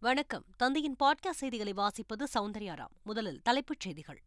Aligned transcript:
வணக்கம். 0.00 0.44
தந்தையின் 0.56 0.96
பாட்காஸ்ட் 1.04 1.30
செய்திகளை 1.30 1.72
வாசிப்பது 1.72 2.24
சௌந்தர்யாராம். 2.38 2.88
முதலில் 3.02 3.40
தலைப்புச் 3.42 3.80
செய்திகள். 3.80 4.22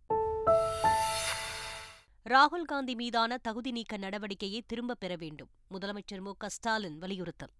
ராகுல் 2.29 2.61
காந்தி 2.61 2.95
மீதான 2.95 3.37
தகுதி 3.37 3.71
நீக்க 3.71 3.97
நடவடிக்கையை 3.97 4.59
திரும்பப் 4.65 4.99
பெற 4.99 5.15
வேண்டும். 5.15 5.49
முதலமைச்சர் 5.71 6.21
மு 6.21 6.31
ஸ்டாலின் 6.45 6.97
வலியுறுத்தல். 6.97 7.51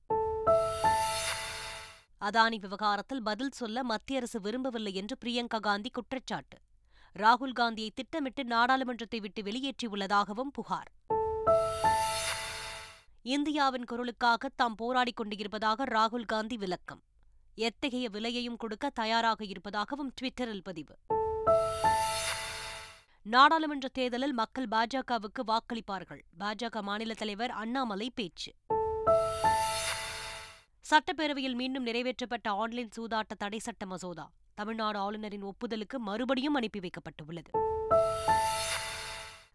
அதானி 2.22 2.60
விவகாரத்தில் 2.60 3.24
பதில் 3.24 3.52
சொல்ல 3.52 3.84
மத்திய 3.84 4.18
அரசு 4.18 4.42
விரும்பவில்லை 4.42 4.94
என்று 4.94 5.18
பிரியங்கா 5.26 5.60
காந்தி 5.60 5.90
குற்றச்சாட்டு. 5.90 6.58
ராகுல் 7.20 7.52
காந்தியை 7.52 7.92
திட்டமிட்டு 7.96 8.44
நாடாளுமன்றத்தை 8.44 9.20
விட்டு 9.20 9.42
வெளியேற்றியுள்ளதாகவும் 9.42 10.52
புகார். 10.54 10.92
இந்தியாவின் 13.22 13.84
குரலுக்காக 13.92 14.46
தாம் 14.56 14.76
போராடிக் 14.78 15.16
கொண்டிருப்பதாக 15.16 15.84
ராகுல் 15.84 16.26
காந்தி 16.26 16.58
விளக்கம். 16.58 17.04
எத்தகைய 17.56 18.10
விலையையும் 18.10 18.58
கொடுக்க 18.58 18.90
தயாராக 18.90 19.46
இருப்பதாகவும் 19.46 20.14
ட்விட்டரில் 20.22 20.64
பதிவு. 20.64 20.98
நாடாளுமன்ற 23.22 23.88
தேர்தலில் 23.88 24.34
மக்கள் 24.34 24.68
பாஜகவுக்கு 24.72 25.44
வாக்களிப்பார்கள். 25.48 26.22
பாஜக 26.40 26.82
மாநில 26.82 27.14
தலைவர் 27.14 27.50
அண்ணாமலை 27.50 28.12
பேச்சு. 28.16 28.54
சட்டப்பேரவையில் 30.90 31.54
மீண்டும் 31.54 31.86
நிறைவேற்றப்பட்ட 31.86 32.48
ஆன்லைன் 32.48 32.90
சூதாட்ட 32.98 33.30
தடை 33.38 33.60
சட்ட 33.60 33.86
மசோதா 33.86 34.32
தமிழ்நாடு 34.54 35.00
ஆளுநரின் 35.00 35.44
ஒப்புதலுக்கு 35.44 35.98
மறுபடியும் 35.98 36.54
அனுப்பி 36.54 36.80
வைக்கப்பட்டுள்ளது. 36.80 37.50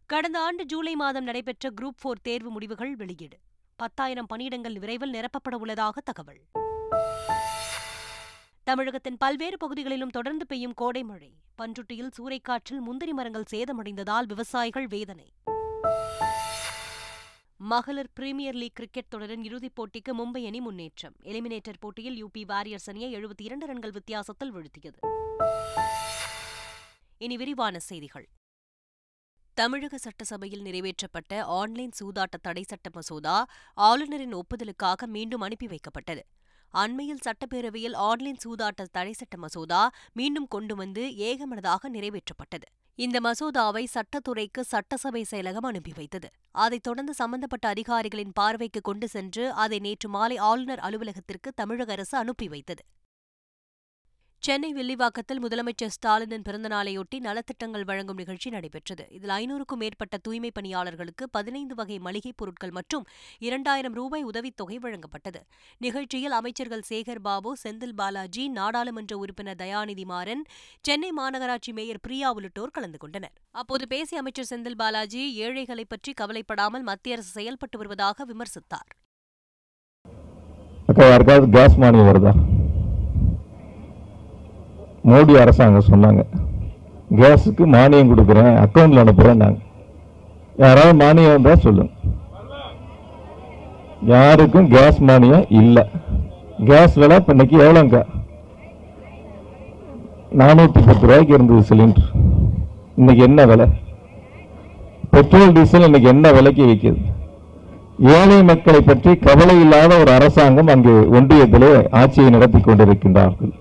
கடந்த 0.06 0.41
ஆண்டு 0.41 0.66
ஜூலை 0.66 0.94
மாதம் 0.94 1.24
நடைபெற்ற 1.24 1.70
குரூப் 1.80 1.98
போர் 2.00 2.20
தேர்வு 2.20 2.50
முடிவுகள் 2.50 2.97
வெளியீடு. 2.97 3.38
பத்தாயிரம் 3.77 4.27
பணியிடங்கள் 4.34 4.78
விரைவில் 4.78 5.12
நிரப்பப்பட 5.12 5.55
உள்ளதாக 5.58 6.00
தகவல். 6.00 6.41
தமிழகத்தின் 8.66 9.16
பல்வேறு 9.16 9.56
பகுதிகளிலும் 9.56 10.09
தொடர்ந்து 10.09 10.47
பெய்யும் 10.47 10.75
கோடை 10.75 11.02
மழை. 11.02 11.34
பன்ருட்டியில் 11.62 12.11
சூறைக்காற்றில் 12.19 12.81
முந்திரி 12.81 13.12
மரங்கள் 13.12 13.45
சேதமடைந்ததால் 13.50 14.27
விவசாயிகள் 14.27 14.86
வேதனை. 14.86 15.33
மகளிர் 17.56 18.11
பிரீமியர் 18.14 18.55
லீக் 18.55 18.75
கிரிக்கெட் 18.75 19.08
தொடரின் 19.08 19.45
இறுதிப் 19.45 19.83
போட்டிக்கு 19.83 20.12
மும்பை 20.12 20.47
அணி 20.47 20.61
முன்னேற்றம். 20.61 21.14
எலிமினேட்டர் 21.23 21.78
போட்டியில் 21.81 22.25
யூபி 22.25 22.42
வாரியர்ஸ் 22.42 22.89
அணியை 22.89 23.14
எழுபத்தி 23.14 23.42
இரண்டு 23.42 23.67
ரன்கள் 23.67 23.91
வித்தியாசத்தில் 23.91 24.53
வீழ்த்தியது. 24.55 24.98
இனி 27.19 27.36
விரிவான 27.36 27.78
செய்திகள். 27.78 28.28
தமிழக 29.55 29.98
சட்டசபையில் 29.98 30.62
நிறைவேற்றப்பட்ட 30.62 31.41
ஆன்லைன் 31.41 31.91
சூதாட்ட 32.01 32.39
தடை 32.42 32.62
சட்ட 32.62 32.91
மசோதா 32.92 33.47
ஆளுநரின் 33.75 34.34
ஒப்புதலுக்காக 34.34 35.06
மீண்டும் 35.06 35.41
அனுப்பி 35.41 35.67
வைக்கப்பட்டது. 35.67 36.20
அண்மையில் 36.70 37.19
சட்டப்பேரவையில் 37.25 37.97
ஆன்லைன் 37.97 38.36
சூதாட்ட 38.45 38.84
தடை 38.92 39.12
சட்ட 39.12 39.36
மசோதா 39.36 39.91
மீண்டும் 40.12 40.48
கொண்டு 40.48 40.77
வந்து 40.77 41.03
ஏகமனதாக 41.08 41.91
நிறைவேற்றப்பட்டது. 41.92 42.69
இந்த 42.95 43.20
மசோதாவை 43.20 43.86
சட்டத்துறைக்கு 43.95 44.61
சட்டசபை 44.61 45.27
செயலகம் 45.31 45.67
அனுப்பி 45.67 45.92
வைத்தது. 45.97 46.28
அதைத் 46.50 46.83
தொடர்ந்து 46.83 47.14
சம்பந்தப்பட்ட 47.14 47.69
அதிகாரிகளின் 47.69 48.33
பார்வைக்கு 48.33 48.81
கொண்டு 48.81 49.08
சென்று 49.08 49.53
அதை 49.53 49.78
நேற்று 49.78 50.08
மாலை 50.08 50.36
ஆளுநர் 50.36 50.78
அலுவலகத்திற்கு 50.78 51.53
தமிழக 51.55 51.92
அரசு 51.92 52.19
அனுப்பி 52.19 52.48
வைத்தது. 52.48 52.83
சென்னை 54.39 54.75
வில்லிவாக்கத்தில் 54.75 55.42
முதலமைச்சர் 55.42 55.89
ஸ்டாலினின் 55.89 56.42
பிறந்தநாளையொட்டி 56.48 57.19
நலத்திட்டங்கள் 57.19 57.84
வழங்கும் 57.84 58.17
நிகழ்ச்சி 58.17 58.51
நடைபெற்றது. 58.51 59.06
இதில் 59.11 59.31
ஐநூறுக்கும் 59.31 59.77
மேற்பட்ட 59.77 60.17
தூய்மைப் 60.29 60.55
பணியாளர்களுக்கு 60.55 61.31
பதினைந்து 61.31 61.75
வகை 61.75 61.98
மளிகைப் 61.98 62.37
பொருட்கள் 62.37 62.70
மற்றும் 62.70 63.05
இரண்டாயிரம் 63.39 63.92
ரூபாய் 63.92 64.25
உதவித்தொகை 64.25 64.79
வழங்கப்பட்டது. 64.79 65.41
நிகழ்ச்சியில் 65.79 66.31
அமைச்சர்கள் 66.31 66.83
சேகர் 66.89 67.19
பாபு 67.19 67.57
செந்தில் 67.64 67.92
பாலாஜி 67.97 68.48
நாடாளுமன்ற 68.48 69.17
உறுப்பினர் 69.17 69.57
தயாநிதி 69.57 70.05
மாறன் 70.05 70.45
சென்னை 70.81 71.12
மாநகராட்சி 71.19 71.73
மேயர் 71.73 72.01
பிரியா 72.03 72.33
உள்ளிட்டோர் 72.33 72.70
கலந்து 72.70 72.98
கொண்டனர். 72.98 73.33
அப்போது 73.51 73.87
பேசிய 73.87 74.20
அமைச்சர் 74.20 74.47
செந்தில் 74.51 74.77
பாலாஜி 74.77 75.34
ஏழைகளை 75.34 75.85
பற்றி 75.85 76.13
கவலைப்படாமல் 76.13 76.83
மத்திய 76.83 77.14
அரசு 77.14 77.30
செயல்பட்டு 77.30 77.79
வருவதாக 77.79 78.27
விமர்சித்தார் 78.27 79.05
யாருக்காவது 80.96 81.48
கேஸ் 81.51 81.79
மானியம் 81.79 82.08
வருதா 82.08 82.55
மோடி 85.11 85.34
அரசாங்கம் 85.42 85.90
சொன்னாங்க. 85.90 86.22
கேஸுக்கு 87.18 87.64
மானியம் 87.74 88.11
கொடுக்குறேன் 88.12 88.52
அக்கௌண்ட்டில் 88.62 89.02
அனுப்புகிறேன் 89.02 89.42
நாங்கள் 89.42 89.64
யாராவது 90.64 90.94
மானியம் 91.02 91.33
இருந்தால் 91.33 91.64
சொல்லுங்க. 91.67 91.92
யாருக்கும் 94.12 94.68
கேஸ் 94.74 94.98
மானியம் 95.08 95.46
இல்லை. 95.61 95.84
கேஸ் 96.70 96.96
விலை 97.00 97.16
இப்போ 97.20 97.33
இன்னைக்கு 97.34 97.56
எவ்வளோங்க? 97.64 97.98
நானூற்றி 100.40 100.80
பத்து 100.86 101.05
ரூபாய்க்கு 101.06 101.36
இருந்தது 101.36 101.62
சிலிண்டர் 101.68 102.08
இன்னைக்கு 103.00 103.22
என்ன 103.28 103.45
விலை? 103.50 103.66
பெட்ரோல் 105.14 105.55
டீசல் 105.56 105.86
இன்னைக்கு 105.89 106.08
என்ன 106.14 106.33
விலைக்கு 106.39 106.64
விற்கிது? 106.70 106.98
ஏழை 108.16 108.39
மக்களை 108.50 108.80
பற்றி 108.89 109.12
கவலை 109.27 109.55
இல்லாத 109.64 109.92
ஒரு 110.02 110.11
அரசாங்கம் 110.16 110.72
அங்கு 110.74 110.95
ஒன்றியத்திலே 111.18 111.70
ஆட்சியை 112.00 112.30
நடத்தி 112.34 112.58
கொண்டிருக்கின்றார்கள். 112.58 113.55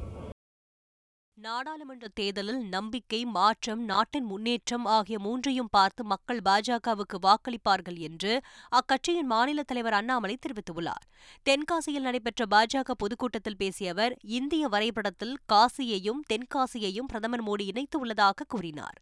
நாடாளுமன்ற 2.05 2.21
தேர்தலில் 2.21 2.63
நம்பிக்கை 2.69 3.19
மாற்றம் 3.37 3.81
நாட்டின் 3.91 4.27
முன்னேற்றம் 4.31 4.85
ஆகிய 4.95 5.17
மூன்றையும் 5.19 5.69
பார்த்து 5.71 6.01
மக்கள் 6.03 6.41
பாஜகவுக்கு 6.45 7.17
வாக்களிப்பார்கள் 7.27 7.97
என்று 8.07 8.33
அக்கட்சியின் 8.71 9.29
மாநில 9.33 9.63
தலைவர் 9.63 9.97
அண்ணாமலை 9.99 10.35
தெரிவித்துள்ளார். 10.45 11.05
தென்காசியில் 11.49 12.05
நடைபெற்ற 12.07 12.45
பாஜக 12.45 12.97
பொதுக்கூட்டத்தில் 12.97 13.57
பேசிய 13.57 13.91
அவர் 13.91 14.13
இந்திய 14.39 14.67
வரைபடத்தில் 14.67 15.35
காசியையும் 15.53 16.21
தென்காசியையும் 16.29 17.09
பிரதமர் 17.11 17.45
மோடி 17.47 17.65
இணைத்துள்ளதாக 17.71 18.47
கூறினார். 18.47 18.97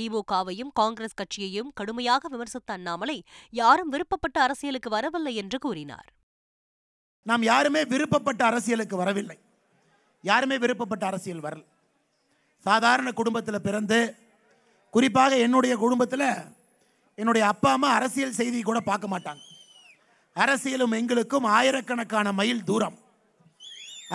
திமுகவையும் 0.00 0.72
காங்கிரஸ் 0.72 1.18
கட்சியையும் 1.22 1.72
கடுமையாக 1.74 2.28
விமர்சித்த 2.28 2.72
அண்ணாமலை 2.72 3.18
யாரும் 3.62 3.88
விருப்பப்பட்ட 3.88 4.36
அரசியலுக்கு 4.40 4.90
வரவில்லை 4.90 5.34
என்று 5.34 5.58
கூறினார். 5.58 6.08
நாம் 7.26 7.44
யாருமே 7.52 7.84
விருப்பப்பட்ட 7.84 8.42
அரசியலுக்கு 8.44 8.96
வரவில்லை. 8.96 9.38
யாருமே 10.24 10.56
விருப்பப்பட்ட 10.58 11.04
அரசியல் 11.06 11.40
வரல. 11.40 11.64
சாதாரண 12.66 13.08
குடும்பத்தில் 13.12 13.64
பிறந்து 13.66 13.98
குறிப்பாக 14.94 15.32
என்னுடைய 15.46 15.74
குடும்பத்தில் 15.76 16.28
என்னுடைய 17.18 17.44
அப்பா 17.52 17.70
அம்மா 17.72 17.88
அரசியல் 17.98 18.38
செய்தி 18.38 18.58
கூட 18.62 18.78
பார்க்க 18.80 19.06
மாட்டாங்க. 19.12 19.42
அரசியலும் 20.36 20.96
எங்களுக்கும் 20.98 21.46
ஆயிரக்கணக்கான 21.56 22.32
மைல் 22.38 22.66
தூரம். 22.70 22.96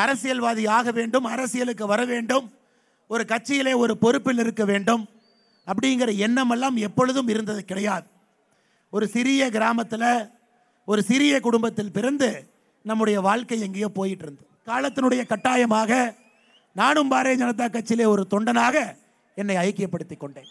அரசியல்வாதி 0.03 0.63
ஆக 0.77 0.91
வேண்டும் 0.91 1.25
அரசியலுக்கு 1.33 1.85
வர 1.87 2.01
வேண்டும் 2.05 2.45
ஒரு 3.09 3.23
கட்சியிலே 3.31 3.73
ஒரு 3.83 3.93
பொறுப்பில் 4.03 4.41
இருக்க 4.43 4.63
வேண்டும் 4.65 5.03
அப்படிங்கிற 5.67 6.11
எண்ணமெல்லாம் 6.25 6.77
எப்பொழுதும் 6.87 7.31
இருந்தது 7.33 7.61
கிடையாது. 7.71 8.07
ஒரு 8.93 9.05
சிறிய 9.15 9.41
கிராமத்தில் 9.55 10.09
ஒரு 10.87 11.01
சிறிய 11.09 11.33
குடும்பத்தில் 11.39 11.95
பிறந்து 11.97 12.29
நம்முடைய 12.85 13.17
வாழ்க்கை 13.27 13.59
எங்கேயோ 13.65 13.89
போயிட்டு 13.99 14.25
இருந்து 14.25 14.43
காலத்தினுடைய 14.69 15.21
கட்டாயமாக 15.31 15.91
நானும் 16.79 17.11
பாரதிய 17.11 17.39
ஜனதா 17.43 17.65
கட்சியிலே 17.69 18.05
ஒரு 18.05 18.23
தொண்டனாக 18.29 18.75
என்னை 19.35 19.55
ஐக்கியப்படுத்திக் 19.55 20.23
கொண்டேன். 20.23 20.49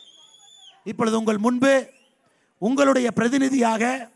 இப்பொழுது 0.84 1.18
உங்கள் 1.18 1.38
முன்பு 1.38 1.90
உங்களுடைய 2.58 3.10
பிரதிநிதியாக 3.10 4.10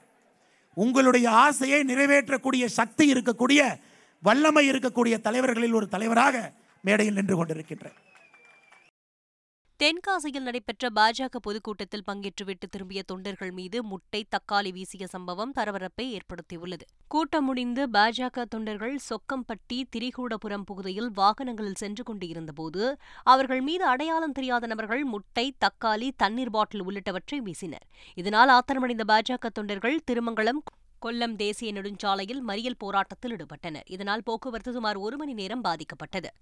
உங்களுடைய 0.75 1.31
ஆசையை 1.31 1.83
நிறைவேற்றக்கூடிய 1.83 2.65
சக்தி 2.69 3.13
இருக்கக்கூடிய 3.13 3.61
வல்லமை 4.23 4.71
இருக்கக்கூடிய 4.71 5.21
தலைவர்களில் 5.21 5.73
ஒரு 5.73 5.89
தலைவராக 5.89 6.53
மேடையில் 6.81 7.15
நின்று 7.15 7.37
கொண்டிருக்கின்றேன். 7.37 7.99
தென்காசியில் 9.85 10.45
நடைபெற்ற 10.45 10.89
பாஜக 10.99 11.37
பொதுக்கூட்டத்தில் 11.37 12.05
பங்கேற்றுவிட்டு 12.07 12.67
திரும்பிய 12.71 13.03
தொண்டர்கள் 13.03 13.51
மீது 13.51 13.83
முட்டை 13.83 14.27
தக்காளி 14.35 14.71
வீசிய 14.73 15.07
சம்பவம் 15.07 15.53
பரபரப்பை 15.53 16.19
ஏற்படுத்தியுள்ளது. 16.19 16.85
கூட்டம் 17.09 17.45
முடிந்து 17.45 17.83
பாஜக 17.89 18.45
தொண்டர்கள் 18.45 18.95
சொக்கம்பட்டி 19.09 19.79
திரிகூடபுரம் 19.97 20.65
பகுதியில் 20.65 21.11
வாகனங்களில் 21.11 21.81
சென்று 21.83 22.03
கொண்டிருந்தபோது 22.03 22.99
அவர்கள் 23.25 23.61
மீது 23.61 23.85
அடையாளம் 23.85 24.33
தெரியாத 24.33 24.67
நபர்கள் 24.67 25.05
முட்டை 25.05 25.47
தக்காளி 25.67 26.09
தண்ணீர் 26.17 26.51
பாட்டில் 26.51 26.87
உள்ளிட்டவற்றை 26.87 27.41
வீசினர். 27.49 27.85
இதனால் 28.15 28.49
ஆத்திரமடைந்த 28.49 29.07
பாஜக 29.13 29.53
தொண்டர்கள் 29.53 30.01
திருமங்கலம் 30.11 30.63
கொல்லம் 31.07 31.37
தேசிய 31.37 31.73
நெடுஞ்சாலையில் 31.73 32.43
மறியல் 32.49 32.81
போராட்டத்தில் 32.85 33.37
ஈடுபட்டனர். 33.37 33.87
இதனால் 33.87 34.23
போக்குவரத்து 34.23 34.73
சுமார் 34.73 34.97
ஒரு 34.97 35.17
மணி 35.17 35.33
நேரம் 35.33 35.65
பாதிக்கப்பட்டது. 35.65 36.33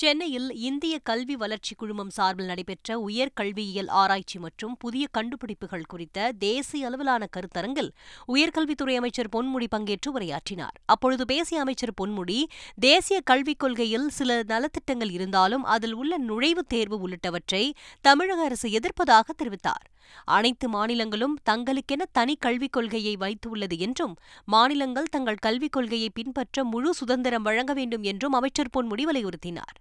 சென்னையில் 0.00 0.52
இந்திய 0.54 0.98
கல்வி 0.98 1.36
வளர்ச்சி 1.36 1.74
குழுமம் 1.74 2.10
சார்பில் 2.10 2.46
நடைபெற்ற 2.46 2.98
உயர்கல்வியியல் 3.08 3.88
ஆராய்ச்சி 4.00 4.38
மற்றும் 4.38 4.76
புதிய 4.76 5.06
கண்டுபிடிப்புகள் 5.10 5.88
குறித்த 5.88 6.32
தேசிய 6.38 6.86
அளவிலான 6.86 7.26
கருத்தரங்கில் 7.36 7.90
உயர்கல்வித்துறை 8.34 8.94
அமைச்சர் 8.96 9.30
பொன்முடி 9.36 9.66
பங்கேற்று 9.76 10.10
உரையாற்றினார். 10.14 10.76
அப்பொழுது 10.84 11.24
பேசிய 11.24 11.60
அமைச்சர் 11.60 11.94
பொன்முடி 12.00 12.38
தேசிய 12.80 13.20
கல்விக் 13.20 13.58
கொள்கையில் 13.58 14.06
சில 14.08 14.36
நலத்திட்டங்கள் 14.42 15.10
இருந்தாலும் 15.10 15.64
அதில் 15.64 15.92
உள்ள 15.92 16.20
நுழைவுத் 16.20 16.70
தேர்வு 16.74 17.08
உள்ளிட்டவற்றை 17.08 17.72
தமிழக 18.00 18.42
அரசு 18.42 18.68
எதிர்ப்பதாக 18.68 19.36
தெரிவித்தார். 19.42 19.84
அனைத்து 20.24 20.68
மாநிலங்களும் 20.68 21.36
தங்களுக்கென 21.50 22.08
தனி 22.12 22.36
கல்விக் 22.36 22.72
கொள்கையை 22.72 23.16
வைத்துள்ளது 23.20 23.78
என்றும் 23.78 24.16
மாநிலங்கள் 24.44 25.12
தங்கள் 25.16 25.44
கல்விக் 25.48 25.72
கொள்கையை 25.72 26.10
பின்பற்ற 26.10 26.64
முழு 26.64 26.94
சுதந்திரம் 26.94 27.42
வழங்க 27.42 27.72
வேண்டும் 27.72 28.02
என்றும் 28.02 28.32
அமைச்சர் 28.32 28.74
பொன்முடி 28.76 29.06
வலியுறுத்தினார். 29.12 29.76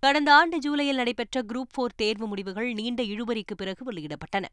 கடந்த 0.00 0.34
ஆண்டு 0.34 0.58
ஜூலையில் 0.58 0.94
நடைபெற்ற 0.94 1.42
குரூப் 1.42 1.72
போர் 1.72 1.94
தேர்வு 1.96 2.26
முடிவுகள் 2.26 2.72
நீண்ட 2.72 3.02
இழுபறிக்கு 3.02 3.54
பிறகு 3.56 3.92
வெளியிடப்பட்டன. 3.92 4.44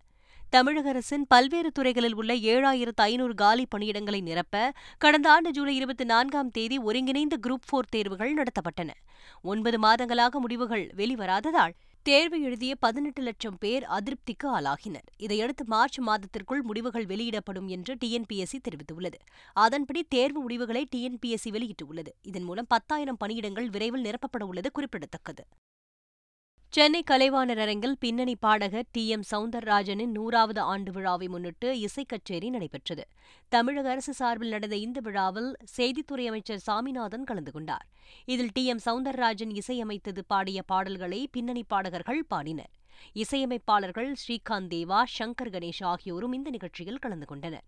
தமிழக 0.49 0.89
அரசின் 0.89 1.25
பல்வேறு 1.27 1.71
துறைகளில் 1.71 2.15
உள்ள 2.15 2.33
ஏழாயிரத்து 2.33 3.03
ஐநூறு 3.03 3.33
காலி 3.33 3.67
பணியிடங்களை 3.75 4.21
நிரப்ப 4.21 4.71
கடந்த 4.97 5.31
ஆண்டு 5.31 5.51
ஜூலை 5.51 5.75
இருபத்தி 5.75 6.03
நான்காம் 6.03 6.51
தேதி 6.51 6.77
ஒருங்கிணைந்த 6.77 7.37
குரூப் 7.47 7.67
போர் 7.69 7.89
தேர்வுகள் 7.89 8.33
நடத்தப்பட்டன. 8.33 8.89
ஒன்பது 9.41 9.79
மாதங்களாக 9.79 10.39
முடிவுகள் 10.39 10.93
வெளிவராததால் 10.97 11.75
தேர்வு 12.07 12.41
எழுதிய 12.41 12.75
பதினெட்டு 12.75 13.21
லட்சம் 13.21 13.57
பேர் 13.59 13.83
அதிருப்திக்கு 13.83 14.47
ஆளாகினர். 14.47 15.07
இதையடுத்து 15.17 15.65
மார்ச் 15.65 15.99
மாதத்திற்குள் 15.99 16.61
முடிவுகள் 16.61 17.05
வெளியிடப்படும் 17.05 17.67
என்று 17.67 17.95
டிஎன்பிஎஸ்சி 18.05 18.59
தெரிவித்துள்ளது. 18.61 19.17
அதன்படி 19.53 20.03
தேர்வு 20.03 20.41
முடிவுகளை 20.41 20.87
டிஎன்பிஎஸ்சி 20.95 21.49
வெளியிட்டுள்ளது. 21.49 22.07
இதன் 22.21 22.43
மூலம் 22.43 22.65
பத்தாயிரம் 22.67 23.17
பணியிடங்கள் 23.25 23.65
விரைவில் 23.65 24.03
நிரப்பப்பட 24.03 24.43
உள்ளது 24.43 24.71
குறிப்பிடத்தக்கது. 24.71 25.45
சென்னை 26.77 27.03
கலைவாணர் 27.11 27.59
அரங்கில் 27.59 27.97
பின்னணி 27.99 28.35
பாடகர் 28.35 28.85
டி. 28.91 29.07
எம். 29.07 29.23
சவுந்தரராஜனின் 29.31 30.11
நூறாவது 30.11 30.61
ஆண்டு 30.61 30.91
விழாவை 30.91 31.27
முன்னிட்டு 31.27 31.79
இசைக் 31.79 32.09
கச்சேரி 32.09 32.49
நடைபெற்றது. 32.49 33.03
தமிழக 33.49 33.89
அரசு 33.89 34.13
சார்பில் 34.13 34.49
நடந்த 34.49 34.75
இந்த 34.75 34.99
விழாவில் 34.99 35.55
செய்தித்துறை 35.77 36.27
அமைச்சர் 36.27 36.57
சாமிநாதன் 36.57 37.23
கலந்து 37.23 37.51
கொண்டார். 37.51 37.87
இதில் 38.25 38.49
டி. 38.53 38.65
எம். 38.65 38.79
சவுந்தரராஜன் 38.85 39.59
இசையமைத்தது 39.59 40.19
பாடிய 40.27 40.63
பாடல்களை 40.63 41.27
பின்னணி 41.31 41.63
பாடகர்கள் 41.63 42.23
பாடினர். 42.27 42.69
இசையமைப்பாளர்கள் 43.13 44.13
ஸ்ரீகாந்த் 44.27 44.73
தேவா 44.73 45.03
சங்கர் 45.19 45.49
கணேஷ் 45.49 45.83
ஆகியோரும் 45.83 46.33
இந்த 46.33 46.49
நிகழ்ச்சியில் 46.49 46.97
கலந்து 46.97 47.25
கொண்டனர். 47.25 47.63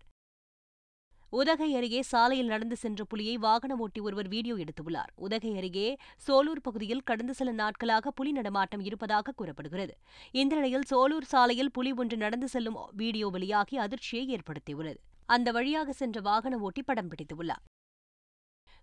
உதகை 1.32 1.76
அருகே 1.76 2.02
சாலையில் 2.02 2.46
நடந்து 2.46 2.76
சென்ற 2.76 3.04
புலியை 3.04 3.36
வாகனம் 3.36 3.78
ஓட்டி 3.78 4.00
ஒருவர் 4.00 4.28
வீடியோ 4.28 4.54
எடுத்துள்ளார் 4.56 5.10
உதகை 5.14 5.56
அருகே 5.56 5.98
சோலூர் 6.16 6.62
பகுதியில் 6.62 7.02
கடந்த 7.02 7.32
சில 7.32 7.52
நாட்களாக 7.52 8.10
புலி 8.10 8.32
நடமாட்டம் 8.32 8.80
இருப்பதாக 8.80 9.32
கூறப்படுகிறது. 9.32 9.94
இந்த 10.32 10.54
நிலையில் 10.54 10.86
சோலூர் 10.90 11.24
சாலையில் 11.24 11.70
புலி 11.70 11.92
ஒன்று 11.92 12.16
நடந்து 12.16 12.48
செல்லும் 12.48 12.78
வீடியோ 12.92 13.28
வெளியாகி 13.28 13.76
அதிர்ச்சியை 13.76 14.24
ஏற்படுத்தியுள்ளது. 14.36 15.00
அந்த 15.26 15.52
வழியாக 15.52 15.92
சென்ற 15.92 16.20
வாகன 16.20 16.58
ஓட்டி 16.58 16.82
படம் 16.82 17.10
பிடித்துள்ளார் 17.10 17.64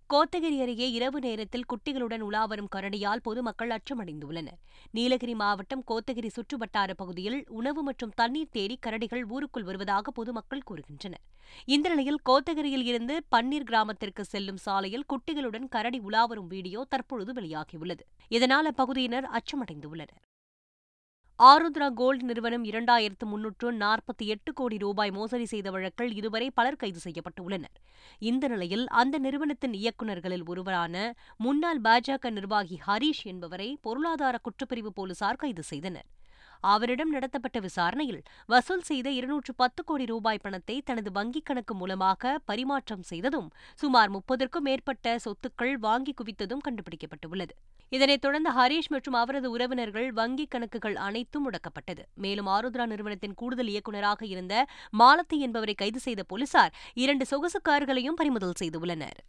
கோத்தகிரி 0.09 0.61
அருகே 0.61 0.91
இரவு 0.91 1.19
நேரத்தில் 1.19 1.65
குட்டிகளுடன் 1.71 2.21
உலாவரும் 2.21 2.69
கரடியால் 2.75 3.23
பொதுமக்கள் 3.23 3.69
அச்சமடைந்துள்ளனர். 3.69 4.59
நீலகிரி 4.91 5.35
மாவட்டம் 5.35 5.83
கோத்தகிரி 5.87 6.29
சுற்றுவட்டார 6.35 6.93
பகுதியில் 6.93 7.45
உணவு 7.49 7.83
மற்றும் 7.83 8.13
தண்ணீர் 8.15 8.49
தேடி 8.51 8.79
கரடிகள் 8.85 9.23
ஊருக்குள் 9.29 9.63
வருவதாக 9.63 10.11
பொதுமக்கள் 10.11 10.63
கூறுகின்றனர். 10.69 11.23
இந்த 11.65 11.89
நிலையில் 11.89 12.21
கோத்தகிரியில் 12.29 12.87
இருந்து 12.91 13.17
பன்னீர் 13.35 13.67
கிராமத்திற்கு 13.71 14.25
செல்லும் 14.25 14.57
சாலையில் 14.57 15.05
குட்டிகளுடன் 15.13 15.67
கரடி 15.69 15.99
உலாவரும் 15.99 16.47
வீடியோ 16.47 16.85
தற்பொழுது 16.89 17.33
வெளியாகியுள்ளது. 17.33 18.05
இதனால் 18.29 18.65
அப்பகுதியினர் 18.65 19.29
அச்சமடைந்துள்ளனர். 19.39 20.21
ஆருத்ரா 21.45 21.87
கோல்டு 21.93 22.23
நிறுவனம் 22.25 22.63
இரண்டாயிரத்து 22.63 23.25
முன்னூற்று 23.31 23.71
நாற்பத்தி 23.73 24.25
எட்டு 24.33 24.53
கோடி 24.53 24.77
ரூபாய் 24.77 25.11
மோசடி 25.11 25.45
செய்த 25.45 25.71
வழக்கில் 25.71 26.15
இதுவரை 26.15 26.47
பலர் 26.51 26.75
கைது 26.75 26.99
செய்யப்பட்டுள்ளனர். 27.03 27.75
இந்த 28.19 28.47
நிலையில் 28.47 28.87
அந்த 28.87 29.19
நிறுவனத்தின் 29.19 29.73
இயக்குநர்களில் 29.73 30.45
ஒருவரான 30.45 31.13
முன்னாள் 31.37 31.81
பாஜக 31.81 32.29
நிர்வாகி 32.29 32.79
ஹரீஷ் 32.87 33.21
என்பவரை 33.23 33.77
பொருளாதார 33.81 34.39
குற்றப்பிரிவு 34.47 34.93
போலீசார் 34.99 35.35
கைது 35.35 35.63
செய்தனர். 35.63 36.07
அவரிடம் 36.73 37.09
நடத்தப்பட்ட 37.09 37.59
விசாரணையில் 37.59 38.21
வசூல் 38.47 38.81
செய்த 38.81 39.07
இருநூற்று 39.11 39.53
பத்து 39.55 39.83
கோடி 39.83 40.05
ரூபாய் 40.05 40.43
பணத்தை 40.43 40.81
தனது 40.81 41.11
வங்கிக் 41.11 41.47
கணக்கு 41.49 41.75
மூலமாக 41.75 42.39
பரிமாற்றம் 42.45 43.03
செய்ததும் 43.03 43.49
சுமார் 43.75 44.11
முப்பதற்கும் 44.11 44.67
மேற்பட்ட 44.69 45.17
சொத்துக்கள் 45.25 45.75
வாங்கி 45.87 46.13
குவித்ததும் 46.13 46.65
கண்டுபிடிக்கப்பட்டுள்ளது. 46.67 47.55
இதனைத் 47.89 48.21
தொடர்ந்து 48.21 48.51
ஹரீஷ் 48.51 48.89
மற்றும் 48.89 49.13
அவரது 49.13 49.51
உறவினர்கள் 49.51 50.13
வங்கிக் 50.13 50.47
கணக்குகள் 50.47 50.95
அனைத்தும் 50.95 51.49
முடக்கப்பட்டது. 51.49 52.03
மேலும் 52.15 52.47
ஆருத்ரா 52.47 52.85
நிறுவனத்தின் 52.85 53.33
கூடுதல் 53.33 53.67
இயக்குநராக 53.67 54.25
இருந்த 54.25 54.65
மாலத்தி 54.99 55.37
என்பவரை 55.37 55.73
கைது 55.73 55.99
செய்த 55.99 56.23
போலீசார் 56.23 56.73
இரண்டு 56.93 57.25
சொகுசு 57.25 57.61
கார்களையும் 57.61 58.15
பறிமுதல் 58.15 58.59
செய்துள்ளனர். 58.59 59.19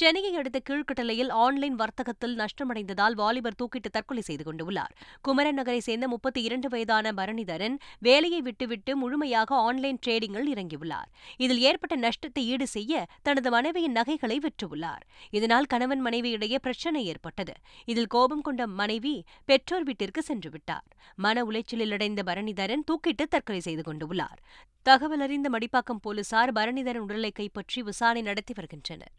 சென்னையை 0.00 0.34
அடுத்த 0.36 0.58
கீழ்கட்டளையில் 0.68 1.30
ஆன்லைன் 1.44 1.74
வர்த்தகத்தில் 1.74 2.34
நஷ்டமடைந்ததால் 2.38 3.14
வாலிபர் 3.14 3.56
தூக்கிட்டு 3.62 3.88
தற்கொலை 3.90 4.22
செய்து 4.22 4.44
கொண்டுள்ளார். 4.44 4.92
குமரன் 5.20 5.54
நகரை 5.54 5.80
சேர்ந்த 5.80 6.08
முப்பத்தி 6.08 6.42
இரண்டு 6.42 6.68
வயதான 6.68 7.12
பரணிதரன் 7.12 7.76
வேலையை 7.98 8.40
விட்டுவிட்டு 8.40 8.96
முழுமையாக 8.96 9.54
ஆன்லைன் 9.56 9.98
ட்ரேடிங்கில் 10.06 10.50
இறங்கியுள்ளார். 10.54 11.08
இதில் 11.36 11.58
ஏற்பட்ட 11.58 11.96
நஷ்டத்தை 11.96 12.46
ஈடு 12.46 12.66
செய்ய 12.66 13.06
தனது 13.22 13.50
மனைவியின் 13.50 13.92
நகைகளை 13.92 14.38
விற்றுள்ளார். 14.38 15.04
இதனால் 15.30 15.64
கணவன் 15.64 16.06
மனைவியிடையே 16.06 16.56
பிரச்சனை 16.56 17.06
ஏற்பட்டது. 17.06 17.54
இதில் 17.84 18.06
கோபம் 18.06 18.40
கொண்ட 18.40 18.66
மனைவி 18.66 19.24
பெற்றோர் 19.44 19.82
வீட்டிற்கு 19.82 20.22
சென்று 20.22 20.50
விட்டார். 20.50 20.88
மன 21.16 21.44
உளைச்சலில் 21.44 21.92
அடைந்த 21.92 22.22
பரணிதரன் 22.22 22.84
தூக்கிட்டு 22.90 23.26
தற்கொலை 23.28 23.60
செய்து 23.60 23.82
கொண்டுள்ளார். 23.92 24.38
தகவலறிந்த 24.86 25.50
மடிப்பாக்கம் 25.56 26.02
போலீசார் 26.02 26.52
பரணிதரன் 26.52 27.06
உடலை 27.08 27.30
கைப்பற்றி 27.30 27.82
விசாரணை 27.82 28.22
நடத்தி 28.22 28.54
வருகின்றனர். 28.56 29.14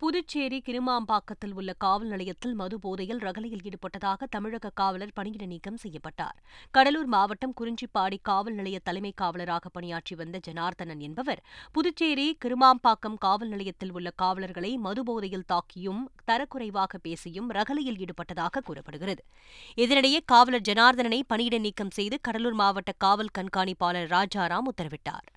புதுச்சேரி 0.00 0.62
கிருமாம்பாக்கத்தில் 0.66 1.52
உள்ள 1.54 1.72
காவல் 1.72 2.08
நிலையத்தில் 2.08 2.54
மது 2.54 2.78
போதையில் 2.78 3.18
ரகளையில் 3.18 3.60
ஈடுபட்டதாக 3.62 4.26
தமிழக 4.30 4.70
காவலர் 4.74 5.12
பணியிட 5.14 5.44
நீக்கம் 5.46 5.76
செய்யப்பட்டார். 5.76 6.34
கடலூர் 6.70 7.06
மாவட்டம் 7.06 7.54
குறிஞ்சிப்பாடி 7.60 8.16
காவல் 8.22 8.54
நிலைய 8.54 8.78
தலைமை 8.78 9.12
காவலராக 9.20 9.70
பணியாற்றி 9.72 10.14
வந்த 10.14 10.38
ஜனார்தனன் 10.38 11.00
என்பவர் 11.00 11.42
புதுச்சேரி 11.72 12.38
கிருமாம்பாக்கம் 12.44 13.18
காவல் 13.18 13.48
நிலையத்தில் 13.48 13.92
உள்ள 13.92 14.10
காவலர்களை 14.16 14.76
மது 14.76 15.04
போதையில் 15.04 15.46
தாக்கியும் 15.52 16.02
தரக்குறைவாக 16.26 16.98
பேசியும் 17.02 17.48
ரகளையில் 17.50 17.96
ஈடுபட்டதாக 17.96 18.64
கூறப்படுகிறது. 18.64 19.24
இதனிடையே 19.76 20.20
காவலர் 20.26 20.66
ஜனார்தனனை 20.68 21.22
பணியிட 21.26 21.58
நீக்கம் 21.58 21.90
செய்து 21.90 22.18
கடலூர் 22.20 22.54
மாவட்ட 22.54 22.92
காவல் 22.98 23.34
கண்காணிப்பாளர் 23.38 24.10
ராஜாராம் 24.16 24.70
உத்தரவிட்டார். 24.72 25.28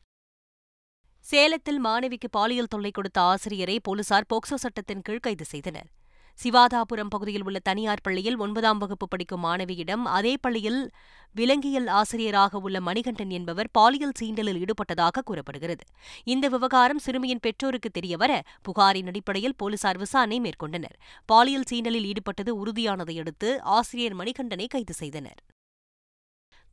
சேலத்தில் 1.30 1.80
மாணவிக்கு 1.86 2.28
பாலியல் 2.32 2.70
தொல்லை 2.70 2.92
கொடுத்த 2.92 3.22
ஆசிரியரை 3.22 3.80
போலீசார் 3.80 4.28
போக்சோ 4.34 4.56
சட்டத்தின் 4.56 5.02
கீழ் 5.02 5.20
கைது 5.20 5.46
செய்தனர். 5.46 5.88
சிவாதாபுரம் 6.40 7.10
பகுதியில் 7.10 7.44
உள்ள 7.44 7.60
தனியார் 7.60 8.04
பள்ளியில் 8.04 8.38
ஒன்பதாம் 8.38 8.78
வகுப்பு 8.78 9.08
படிக்கும் 9.08 9.44
மாணவியிடம் 9.46 10.04
அதே 10.18 10.34
பள்ளியில் 10.42 10.92
விலங்கியல் 11.36 11.88
ஆசிரியராக 11.88 12.60
உள்ள 12.60 12.80
மணிகண்டன் 12.80 13.30
என்பவர் 13.30 13.70
பாலியல் 13.72 14.16
சீண்டலில் 14.20 14.62
ஈடுபட்டதாக 14.64 15.24
கூறப்படுகிறது. 15.24 15.84
இந்த 16.24 16.48
விவகாரம் 16.48 17.04
சிறுமியின் 17.08 17.40
பெற்றோருக்கு 17.40 17.92
தெரியவர 18.00 18.42
புகாரின் 18.62 19.08
அடிப்படையில் 19.08 19.58
போலீசார் 19.58 19.98
விசாரணை 19.98 20.40
மேற்கொண்டனர். 20.40 20.98
பாலியல் 21.26 21.70
சீண்டலில் 21.72 22.10
ஈடுபட்டது 22.14 22.54
உறுதியானதை 22.64 23.18
அடுத்து 23.20 23.62
ஆசிரியர் 23.62 24.16
மணிகண்டனை 24.16 24.68
கைது 24.68 24.94
செய்தனர். 24.94 25.40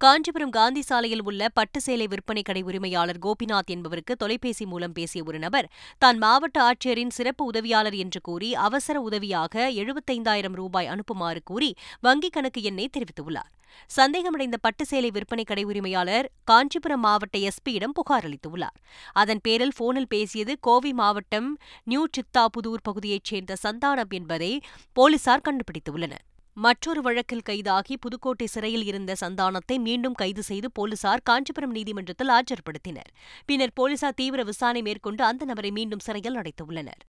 காஞ்சிபுரம் 0.05 0.51
காந்தி 0.51 0.83
சாலையில் 0.83 1.23
உள்ள 1.23 1.49
பட்டு 1.49 1.81
சேலை 1.81 2.07
விற்பனை 2.07 2.43
கடை 2.43 2.63
உரிமையாளர் 2.63 3.19
கோபிநாத் 3.19 3.71
என்பவருக்கு 3.75 4.17
தொலைபேசி 4.17 4.65
மூலம் 4.67 4.93
பேசிய 4.93 5.21
ஒரு 5.27 5.39
நபர் 5.39 5.69
தான் 5.99 6.19
மாவட்ட 6.19 6.59
ஆட்சியரின் 6.63 7.15
சிறப்பு 7.19 7.45
உதவியாளர் 7.45 7.95
என்று 7.95 8.21
கூறி 8.21 8.55
அவசர 8.55 9.01
உதவியாக 9.01 9.71
எழுபத்தைந்தாயிரம் 9.83 10.59
ரூபாய் 10.61 10.87
அனுப்புமாறு 10.87 11.43
கூறி 11.45 11.71
வங்கிக் 12.03 12.35
கணக்கு 12.37 12.63
எண்ணை 12.63 12.87
தெரிவித்துள்ளார். 12.97 13.51
சந்தேகமடைந்த 13.97 14.59
பட்டு 14.61 14.87
சேலை 14.87 15.11
விற்பனை 15.11 15.45
கடை 15.45 15.65
உரிமையாளர் 15.65 16.29
காஞ்சிபுரம் 16.45 17.05
மாவட்ட 17.07 17.39
எஸ்பியிடம் 17.39 17.97
புகார் 18.01 18.29
அளித்துள்ளார். 18.29 18.77
அதன் 19.13 19.43
பேரில் 19.43 19.75
போனில் 19.77 20.09
பேசியது 20.09 20.55
கோவை 20.61 20.93
மாவட்டம் 20.93 21.51
நியூ 21.85 22.05
சித்தாபுதூர் 22.19 22.87
பகுதியைச் 22.91 23.25
சேர்ந்த 23.25 23.57
சந்தானம் 23.65 24.15
என்பதை 24.21 24.53
போலீசார் 24.93 25.47
கண்டுபிடித்துள்ளனர். 25.49 26.25
மற்றொரு 26.57 27.03
வழக்கில் 27.03 27.47
கைதாகி 27.49 27.97
புதுக்கோட்டை 28.01 28.47
சிறையில் 28.47 28.85
இருந்த 28.85 29.15
சந்தானத்தை 29.21 29.79
மீண்டும் 29.79 30.13
கைது 30.13 30.43
செய்து 30.43 30.71
போலீசார் 30.71 31.21
காஞ்சிபுரம் 31.25 31.71
நீதிமன்றத்தில் 31.71 32.29
ஆஜர்படுத்தினர். 32.29 33.11
பின்னர் 33.47 33.73
போலீசார் 33.75 34.15
தீவிர 34.15 34.43
விசாரணை 34.43 34.83
மேற்கொண்டு 34.83 35.25
அந்த 35.25 35.45
நபரை 35.45 35.71
மீண்டும் 35.71 35.99
சிறையில் 35.99 36.37
அடைத்துள்ளனர். 36.37 37.03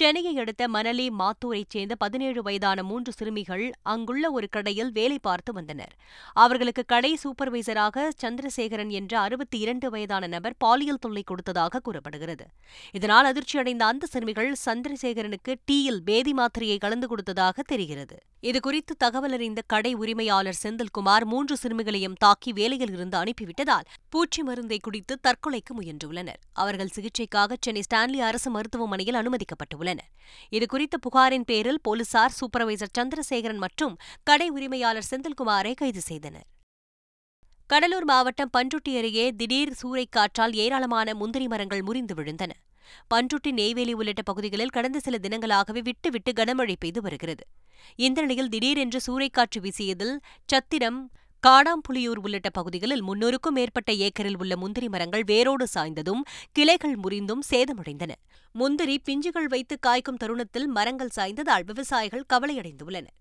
சென்னையை 0.00 0.36
அடுத்த 0.36 0.68
மணலி 0.68 1.06
மாத்தூரைச் 1.18 1.72
சேர்ந்த 1.74 1.94
பதினேழு 1.94 2.42
வயதான 2.42 2.82
மூன்று 2.82 3.12
சிறுமிகள் 3.12 3.72
அங்குள்ள 3.82 4.30
ஒரு 4.30 4.48
கடையில் 4.48 4.92
வேலை 4.92 5.18
பார்த்து 5.18 5.52
வந்தனர். 5.52 5.92
அவர்களுக்கு 6.32 6.84
கடை 6.84 7.18
சூப்பர்வைசராக 7.22 8.08
சந்திரசேகரன் 8.22 8.88
என்ற 8.88 9.20
அறுபத்தி 9.20 9.58
இரண்டு 9.58 9.90
வயதான 9.90 10.26
நபர் 10.26 10.54
பாலியல் 10.58 10.98
தொல்லை 10.98 11.22
கொடுத்ததாக 11.22 11.78
கூறப்படுகிறது. 11.78 12.46
இதனால் 12.92 13.28
அதிர்ச்சியடைந்த 13.32 13.80
அந்த 13.80 14.06
சிறுமிகள் 14.06 14.52
சந்திரசேகரனுக்கு 14.64 15.54
டீயில் 15.70 16.02
பேதி 16.04 16.32
மாத்திரையை 16.32 16.78
கலந்து 16.78 17.06
கொடுத்ததாக 17.06 17.62
தெரிகிறது. 17.62 18.18
இதுகுறித்து 18.42 18.94
தகவல் 18.98 19.32
அறிந்த 19.32 19.60
கடை 19.66 19.94
உரிமையாளர் 19.94 20.60
செந்தில்குமார் 20.62 21.24
மூன்று 21.24 21.56
சிறுமிகளையும் 21.56 22.18
தாக்கி 22.18 22.52
வேலையில் 22.52 22.92
இருந்து 22.92 23.18
அனுப்பிவிட்டதால் 23.18 23.86
பூச்சி 24.08 24.42
மருந்தை 24.42 24.78
குடித்து 24.78 25.18
தற்கொலைக்கு 25.28 25.74
முயன்றுள்ளனர். 25.80 26.40
அவர்கள் 26.52 26.94
சிகிச்சைக்காக 26.96 27.52
சென்னை 27.60 27.82
ஸ்டான்லி 27.90 28.18
அரசு 28.30 28.50
மருத்துவமனையில் 28.50 29.14
அனுமதிக்கப்பட்டுள்ளனர் 29.14 29.80
உள்ளனர். 29.82 30.10
இதுகுறித்த 30.56 30.96
புகாரின் 31.00 31.46
பேரில் 31.50 31.82
போலீசார் 31.82 32.36
சூப்பர்வைசர் 32.38 32.96
சந்திரசேகரன் 32.98 33.62
மற்றும் 33.64 33.94
கடை 34.22 34.48
உரிமையாளர் 34.50 35.10
செந்தில்குமாரை 35.10 35.72
கைது 35.74 36.02
செய்தனர். 36.10 36.48
கடலூர் 37.70 38.04
மாவட்டம் 38.04 38.52
பன்ருட்டி 38.56 38.92
அருகே 38.98 39.26
திடீர் 39.32 39.74
சூறைக்காற்றால் 39.82 40.54
ஏராளமான 40.64 41.14
முந்திரி 41.14 41.46
மரங்கள் 41.46 41.82
முறிந்து 41.82 42.14
விழுந்தன. 42.14 42.52
பன்ருட்டி 43.14 43.50
நெய்வேலி 43.50 43.92
உள்ளிட்ட 43.92 44.22
பகுதிகளில் 44.22 44.74
கடந்த 44.76 45.00
சில 45.00 45.18
தினங்களாகவே 45.22 45.80
விட்டுவிட்டு 45.82 46.32
கனமழை 46.32 46.74
பெய்து 46.78 47.00
வருகிறது. 47.00 47.44
இந்த 47.96 48.20
நிலையில் 48.20 48.48
திடீரென்று 48.48 49.00
சூறைக்காற்று 49.06 49.60
வீசியதில் 49.60 50.14
சத்திரம் 50.46 51.00
காடாம்புலியூர் 51.46 52.18
உள்ளிட்ட 52.22 52.50
பகுதிகளில் 52.50 53.08
முன்னூறுக்கும் 53.08 53.54
மேற்பட்ட 53.54 53.92
ஏக்கரில் 53.92 54.38
உள்ள 54.38 54.56
முந்திரி 54.56 54.88
மரங்கள் 54.88 55.24
வேரோடு 55.24 55.66
சாய்ந்ததும் 55.74 56.20
கிளைகள் 56.52 56.96
முறிந்தும் 56.96 57.42
சேதமடைந்தன. 57.50 58.12
முந்திரி 58.52 59.02
பிஞ்சுகள் 59.08 59.48
வைத்து 59.48 59.78
காய்க்கும் 59.86 60.16
தருணத்தில் 60.16 60.66
மரங்கள் 60.66 61.10
சாய்ந்ததால் 61.16 61.64
விவசாயிகள் 61.64 62.24
கவலையடைந்துள்ளனர். 62.32 63.18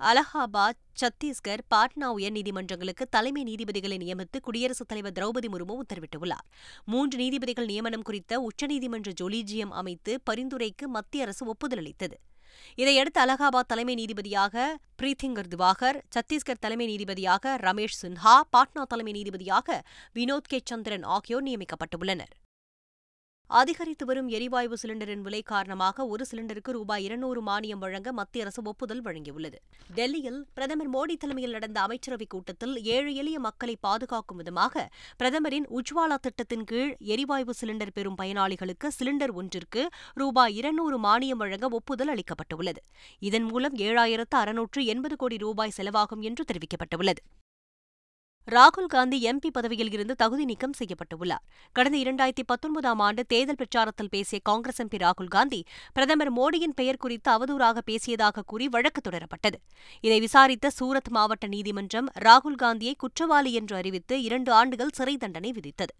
அலகாபாத் 0.00 0.80
சத்தீஸ்கர் 1.00 1.62
பாட்னா 1.74 2.08
உயர்நீதிமன்றங்களுக்கு 2.16 3.04
தலைமை 3.10 3.42
நீதிபதிகளை 3.42 3.96
நியமித்து 3.96 4.40
குடியரசுத் 4.40 4.88
தலைவர் 4.88 5.12
திரௌபதி 5.12 5.48
முர்மு 5.48 5.80
உத்தரவிட்டுள்ளார். 5.80 6.46
மூன்று 6.84 7.18
நீதிபதிகள் 7.18 7.64
நியமனம் 7.64 8.02
குறித்த 8.02 8.46
உச்சநீதிமன்ற 8.46 9.12
ஜொலிஜியம் 9.20 9.70
அமைத்து 9.70 10.20
பரிந்துரைக்கு 10.30 10.86
மத்திய 10.86 11.22
அரசு 11.22 11.46
ஒப்புதல் 11.46 11.78
அளித்தது. 11.78 12.18
இதையடுத்து 12.74 13.20
அலகாபாத் 13.20 13.68
தலைமை 13.68 13.94
நீதிபதியாக 13.94 14.76
பிரீத்திங்கர் 15.02 15.50
திவாகர் 15.54 15.98
சத்தீஸ்கர் 16.14 16.60
தலைமை 16.60 16.86
நீதிபதியாக 16.86 17.56
ரமேஷ் 17.56 18.00
சின்ஹா 18.02 18.36
பாட்னா 18.56 18.82
தலைமை 18.82 19.12
நீதிபதியாக 19.12 19.82
வினோத் 20.14 20.48
கே. 20.48 20.60
சந்திரன் 20.64 21.02
ஆகியோர் 21.02 21.42
நியமிக்கப்பட்டுள்ளனர். 21.42 22.32
அதிகரித்து 23.46 24.06
வரும் 24.06 24.28
எரிவாயு 24.28 24.76
சிலிண்டரின் 24.82 25.20
விலை 25.20 25.42
காரணமாக 25.42 26.06
ஒரு 26.06 26.26
சிலிண்டருக்கு 26.30 26.70
ரூபாய் 26.70 27.04
இருநூறு 27.04 27.42
மானியம் 27.42 27.78
வழங்க 27.78 28.12
மத்திய 28.12 28.44
அரசு 28.44 28.62
ஒப்புதல் 28.64 29.02
வழங்கியுள்ளது. 29.02 29.54
டெல்லியில் 29.94 30.46
பிரதமர் 30.54 30.90
மோடி 30.90 31.16
தலைமையில் 31.16 31.52
நடந்த 31.52 31.80
அமைச்சரவைக் 31.80 32.28
கூட்டத்தில் 32.28 32.82
ஏழு 32.82 33.14
எளிய 33.14 33.38
மக்களை 33.38 33.76
பாதுகாக்கும் 33.80 34.36
விதமாக 34.36 34.90
பிரதமரின் 35.16 35.66
உஜ்வாலா 35.68 36.14
திட்டத்தின் 36.20 36.64
கீழ் 36.64 36.96
எரிவாயு 36.98 37.54
சிலிண்டர் 37.60 37.94
பெறும் 37.94 38.16
பயனாளிகளுக்கு 38.22 38.88
சிலிண்டர் 38.98 39.32
ஒன்றிற்கு 39.32 39.88
ரூபாய் 40.14 40.54
இருநூறு 40.54 41.00
மானியம் 41.00 41.40
வழங்க 41.42 41.68
ஒப்புதல் 41.68 42.08
அளிக்கப்பட்டுள்ளது. 42.08 42.76
இதன் 43.18 43.42
மூலம் 43.42 43.76
ஏழாயிரத்து 43.76 44.40
அறுநூற்று 44.42 44.84
எண்பது 44.84 45.16
கோடி 45.16 45.36
ரூபாய் 45.36 45.72
செலவாகும் 45.76 46.20
என்று 46.20 46.44
தெரிவிக்கப்பட்டுள்ளது. 46.52 47.22
ராகுல் 48.52 48.86
காந்தி 48.86 49.18
எம்பி 49.22 49.50
பதவியில் 49.52 49.92
இருந்து 49.92 50.14
தகுதி 50.14 50.44
நீக்கம் 50.44 50.72
செய்யப்பட்டுள்ளார். 50.78 51.44
கடந்த 51.72 51.98
இரண்டாயிரத்தி 51.98 52.44
பத்தொன்பதாம் 52.46 52.98
ஆண்டு 52.98 53.26
தேர்தல் 53.26 53.54
பிரச்சாரத்தில் 53.54 54.10
பேசிய 54.10 54.40
காங்கிரஸ் 54.44 54.82
எம்பி 54.82 54.98
ராகுல் 54.98 55.28
காந்தி 55.28 55.64
பிரதமர் 55.92 56.32
மோடியின் 56.32 56.74
பெயர் 56.74 56.96
குறித்து 56.96 57.30
அவதூறாக 57.30 57.78
பேசியதாக 57.86 58.42
கூறி 58.46 58.68
வழக்கு 58.68 59.00
தொடரப்பட்டது. 59.00 59.54
இதை 60.00 60.20
விசாரித்த 60.20 60.70
சூரத் 60.80 61.10
மாவட்ட 61.10 61.46
நீதிமன்றம் 61.46 62.10
ராகுல் 62.20 62.54
காந்தியை 62.54 62.94
குற்றவாளி 62.94 63.52
என்று 63.52 63.76
அறிவித்து 63.76 64.22
இரண்டு 64.22 64.52
ஆண்டுகள் 64.52 64.94
சிறை 64.94 65.16
தண்டனை 65.16 65.52
விதித்தது. 65.52 65.94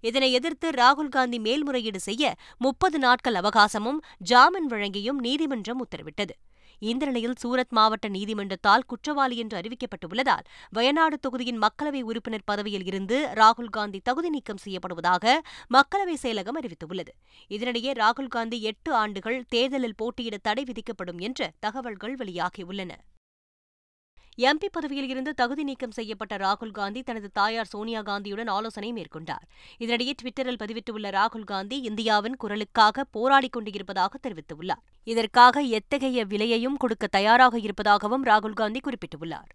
இதனை 0.00 0.32
எதிர்த்து 0.32 0.70
ராகுல் 0.70 1.08
காந்தி 1.08 1.38
மேல்முறையீடு 1.38 2.00
செய்ய 2.00 2.34
முப்பது 2.58 2.98
நாட்கள் 2.98 3.34
அவகாசமும் 3.34 4.02
ஜாமீன் 4.18 4.70
வழங்கியும் 4.70 5.20
நீதிமன்றம் 5.20 5.86
உத்தரவிட்டது. 5.86 6.34
இந்த 6.78 7.06
நிலையில் 7.06 7.34
சூரத் 7.42 7.70
மாவட்ட 7.70 8.08
நீதிமன்றத்தால் 8.08 8.84
குற்றவாளி 8.86 9.36
என்று 9.36 9.60
அறிவிக்கப்பட்டுள்ளதால் 9.60 10.44
வயநாடு 10.70 11.18
தொகுதியின் 11.18 11.62
மக்களவை 11.62 12.02
உறுப்பினர் 12.02 12.44
பதவியில் 12.44 12.86
இருந்து 12.86 13.28
ராகுல் 13.34 13.70
காந்தி 13.70 14.00
தகுதி 14.00 14.28
நீக்கம் 14.28 14.62
செய்யப்படுவதாக 14.64 15.40
மக்களவை 15.74 16.16
செயலகம் 16.22 16.58
அறிவித்துள்ளது. 16.60 17.08
இதனிடையே 17.48 17.92
ராகுல் 17.92 18.28
காந்தி 18.28 18.62
எட்டு 18.62 18.94
ஆண்டுகள் 18.94 19.44
தேர்தலில் 19.48 19.94
போட்டியிட 19.94 20.36
தடை 20.36 20.64
விதிக்கப்படும் 20.64 21.18
என்ற 21.18 21.52
தகவல்கள் 21.58 22.14
வெளியாகியுள்ளன. 22.14 22.92
எம்பி 24.38 24.68
பதவியில் 24.72 25.08
இருந்து 25.08 25.34
தகுதி 25.34 25.64
நீக்கம் 25.64 25.90
செய்யப்பட்ட 25.90 26.36
ராகுல் 26.36 26.70
காந்தி 26.70 27.02
தனது 27.02 27.30
தாயார் 27.32 27.66
சோனியா 27.66 28.02
காந்தியுடன் 28.02 28.46
ஆலோசனை 28.46 28.92
மேற்கொண்டார். 28.92 29.44
இதனிடையே 29.78 30.12
டுவிட்டரில் 30.22 30.60
பதிவிட்டுள்ள 30.62 31.10
ராகுல் 31.10 31.44
காந்தி 31.44 31.80
இந்தியாவின் 31.80 32.36
குரலுக்காக 32.44 33.04
போராடிக் 33.12 33.52
கொண்டிருப்பதாக 33.52 34.18
தெரிவித்துள்ளார். 34.28 34.82
இதற்காக 35.04 35.60
எத்தகைய 35.60 36.24
விலையையும் 36.24 36.76
கொடுக்க 36.76 37.06
தயாராக 37.06 37.58
இருப்பதாகவும் 37.58 38.24
ராகுல் 38.24 38.52
காந்தி 38.52 38.80
குறிப்பிட்டுள்ளார். 38.80 39.50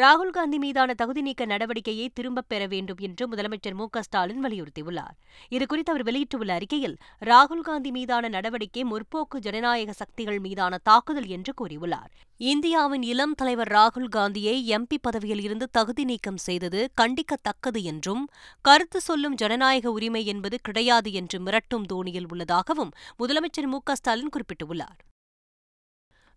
ராகுல் 0.00 0.30
காந்தி 0.30 0.58
மீதான 0.58 0.94
தகுதி 0.94 1.22
நீக்க 1.22 1.46
நடவடிக்கையை 1.46 2.08
திரும்பப் 2.12 2.48
பெற 2.48 2.66
வேண்டும் 2.66 2.98
என்று 2.98 3.24
முதலமைச்சர் 3.28 3.74
மு 3.74 3.86
க 3.88 4.02
ஸ்டாலின் 4.02 4.44
வலியுறுத்தியுள்ளார். 4.44 5.14
இதுகுறித்து 5.50 5.90
அவர் 5.92 6.02
வெளியிட்டுள்ள 6.02 6.52
அறிக்கையில் 6.52 6.96
ராகுல் 7.20 7.64
காந்தி 7.68 7.90
மீதான 7.90 8.28
நடவடிக்கை 8.28 8.84
முற்போக்கு 8.84 9.38
ஜனநாயக 9.38 9.92
சக்திகள் 9.92 10.38
மீதான 10.38 10.78
தாக்குதல் 10.82 11.26
என்று 11.26 11.54
கூறியுள்ளார். 11.60 12.12
இந்தியாவின் 12.36 13.02
இளம் 13.02 13.34
தலைவர் 13.34 13.68
ராகுல் 13.68 14.08
காந்தியை 14.08 14.56
எம்பி 14.76 14.98
பதவியில் 15.00 15.42
இருந்து 15.42 15.68
தகுதி 15.70 16.04
நீக்கம் 16.04 16.40
செய்தது 16.46 16.90
கண்டிக்கத்தக்கது 17.00 17.82
என்றும் 17.82 18.24
கருத்து 18.60 19.00
சொல்லும் 19.00 19.34
ஜனநாயக 19.34 19.90
உரிமை 19.90 20.26
என்பது 20.26 20.58
கிடையாது 20.62 21.12
என்று 21.12 21.38
மிரட்டும் 21.38 21.90
தோணியில் 21.92 22.30
உள்ளதாகவும் 22.30 22.94
முதலமைச்சர் 23.18 23.66
மு 23.66 23.80
ஸ்டாலின் 23.92 24.34
குறிப்பிட்டுள்ளார். 24.36 24.98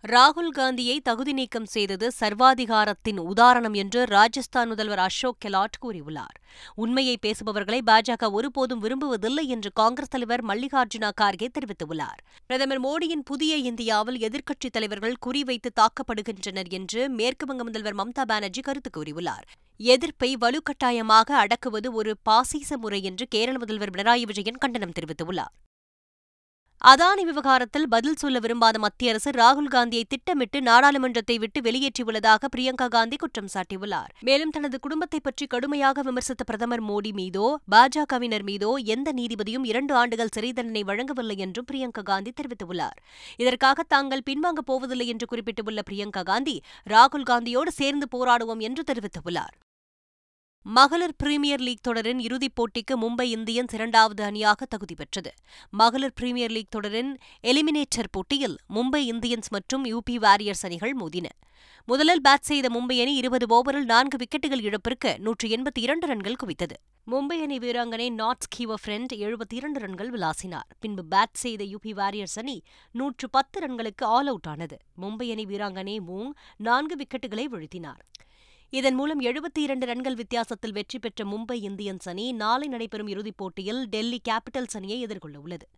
ராகுல் 0.08 0.50
காந்தியை 0.50 1.00
தகுதி 1.00 1.34
நீக்கம் 1.34 1.66
செய்தது 1.66 2.12
சர்வாதிகாரத்தின் 2.20 3.18
உதாரணம் 3.18 3.74
என்று 3.74 4.06
ராஜஸ்தான் 4.06 4.68
முதல்வர் 4.68 5.00
அசோக் 5.00 5.38
கெலாட் 5.46 5.78
கூறியுள்ளார். 5.82 6.38
உண்மையை 6.76 7.18
பேசுபவர்களை 7.22 7.80
பாஜக 7.86 8.32
ஒருபோதும் 8.32 8.82
விரும்புவதில்லை 8.84 9.46
என்று 9.46 9.72
காங்கிரஸ் 9.74 10.10
தலைவர் 10.10 10.46
மல்லிகார்ஜுனா 10.46 11.12
கார்கே 11.22 11.48
தெரிவித்துள்ளார். 11.52 12.20
பிரதமர் 12.46 12.82
மோடியின் 12.82 13.24
புதிய 13.26 13.56
இந்தியாவில் 13.56 14.18
எதிர்க்கட்சித் 14.18 14.72
தலைவர்கள் 14.72 15.16
குறிவைத்து 15.26 15.72
தாக்கப்படுகின்றனர் 15.82 16.70
என்று 16.70 17.10
மேற்குவங்க 17.16 17.64
முதல்வர் 17.64 17.96
மம்தா 17.96 18.22
பானர்ஜி 18.22 18.62
கருத்து 18.62 18.90
கூறியுள்ளார். 18.98 19.48
எதிர்ப்பை 19.78 20.38
வலுக்கட்டாயமாக 20.42 21.46
அடக்குவது 21.46 21.92
ஒரு 21.92 22.18
பாசிச 22.24 22.78
முறை 22.78 23.04
என்று 23.04 23.28
கேரள 23.28 23.58
முதல்வர் 23.58 23.90
பினராயி 23.90 24.22
விஜயன் 24.22 24.58
கண்டனம் 24.58 24.98
தெரிவித்துள்ளார். 25.00 25.54
அதானி 26.90 27.24
விவகாரத்தில் 27.24 27.88
பதில் 27.88 28.18
சொல்ல 28.22 28.38
விரும்பாத 28.40 28.78
மத்திய 28.80 29.12
அரசு 29.12 29.32
ராகுல் 29.32 29.70
காந்தியை 29.74 30.06
திட்டமிட்டு 30.10 30.62
நாடாளுமன்றத்தை 30.62 31.36
விட்டு 31.40 31.60
வெளியேற்றியுள்ளதாக 31.62 32.50
பிரியங்கா 32.56 32.88
காந்தி 32.88 33.16
குற்றம் 33.16 33.52
சாட்டியுள்ளார். 33.54 34.10
மேலும் 34.22 34.50
தனது 34.50 34.80
குடும்பத்தை 34.80 35.20
பற்றி 35.20 35.46
கடுமையாக 35.46 36.02
விமர்சித்த 36.02 36.44
பிரதமர் 36.46 36.84
மோடி 36.84 37.12
மீதோ 37.20 37.60
பாஜகவினர் 37.72 38.46
மீதோ 38.50 38.72
எந்த 38.96 39.14
நீதிபதியும் 39.14 39.68
இரண்டு 39.72 39.96
ஆண்டுகள் 39.96 40.34
சிறை 40.36 40.54
தண்டனை 40.54 40.84
வழங்கவில்லை 40.84 41.38
என்றும் 41.38 41.70
பிரியங்கா 41.72 42.04
காந்தி 42.04 42.34
தெரிவித்துள்ளார். 42.42 42.98
இதற்காக 43.38 43.84
தாங்கள் 43.84 44.28
பின்வாங்கப் 44.30 44.70
போவதில்லை 44.72 45.08
என்று 45.08 45.26
குறிப்பிட்டுள்ள 45.26 45.84
பிரியங்கா 45.92 46.24
காந்தி 46.24 46.58
ராகுல் 46.90 47.30
காந்தியோடு 47.32 47.74
சேர்ந்து 47.82 48.08
போராடுவோம் 48.16 48.64
என்று 48.70 48.84
தெரிவித்துள்ளார். 48.92 49.56
மகளிர் 50.66 51.16
பிரீமியர் 51.18 51.60
லீக் 51.60 51.84
தொடரின் 51.84 52.20
இறுதிப் 52.20 52.56
போட்டிக்கு 52.56 52.94
மும்பை 53.02 53.24
இந்தியன்ஸ் 53.36 53.74
இரண்டாவது 53.74 54.24
அணியாக 54.24 54.66
தகுதி 54.66 54.96
பெற்றது. 54.96 55.32
மகளிர் 55.70 56.14
பிரீமியர் 56.14 56.52
லீக் 56.52 56.70
தொடரின் 56.70 57.18
எலிமினேட்டர் 57.44 58.10
போட்டியில் 58.12 58.56
மும்பை 58.70 59.02
இந்தியன்ஸ் 59.12 59.50
மற்றும் 59.50 59.86
யூபி 59.86 60.16
வாரியர்ஸ் 60.16 60.66
அணிகள் 60.66 60.94
மோதின. 61.00 61.26
முதலில் 61.86 62.22
பேட் 62.22 62.48
செய்த 62.50 62.70
மும்பை 62.70 63.02
அணி 63.02 63.16
இருபது 63.16 63.46
ஓவரில் 63.58 63.84
நான்கு 63.84 64.18
விக்கெட்டுகள் 64.18 64.62
இழப்பிற்கு 64.62 65.20
நூற்றி 65.20 65.56
எண்பத்தி 65.56 65.80
இரண்டு 65.80 66.08
ரன்கள் 66.08 66.40
குவித்தது. 66.44 66.78
மும்பை 67.12 67.38
அணி 67.42 67.58
வீராங்கனை 67.58 68.08
நாட்ஸ் 68.12 68.52
கீவ 68.58 68.74
ஃப்ரெண்ட் 68.86 69.14
எழுபத்தி 69.16 69.54
இரண்டு 69.54 69.80
ரன்கள் 69.80 70.12
விளாசினார். 70.12 70.70
பின்பு 70.80 71.06
பேட் 71.12 71.34
செய்த 71.34 71.64
யூபி 71.64 71.92
வாரியர்ஸ் 71.92 72.40
அணி 72.40 72.62
நூற்று 72.92 73.30
பத்து 73.30 73.68
ரன்களுக்கு 73.68 74.04
ஆல் 74.04 74.28
அவுட் 74.28 74.48
ஆனது. 74.48 74.78
மும்பை 75.02 75.32
அணி 75.32 75.46
வீராங்கனை 75.46 75.98
மூங் 76.08 76.32
நான்கு 76.58 76.96
விக்கெட்டுகளை 76.96 77.48
வீழ்த்தினார். 77.54 78.02
இதன் 78.74 78.96
மூலம் 78.96 79.22
எழுபத்தி 79.22 79.60
இரண்டு 79.60 79.86
ரன்கள் 79.86 80.16
வித்தியாசத்தில் 80.16 80.72
வெற்றி 80.72 81.00
பெற்ற 81.00 81.26
மும்பை 81.26 81.54
இந்தியன்ஸ் 81.54 82.10
அணி 82.10 82.32
நாளை 82.32 82.68
நடைபெறும் 82.68 83.08
இறுதிப் 83.08 83.38
போட்டியில் 83.38 83.86
டெல்லி 83.86 84.22
கேபிட்டல்ஸ் 84.30 84.76
அணியை 84.76 85.02
எதிர்கொள்ள 85.02 85.40
உள்ளது. 85.40 85.70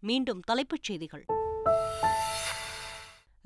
மீண்டும் 0.00 0.40
தலைப்புச் 0.40 0.82
செய்திகள். 0.82 1.24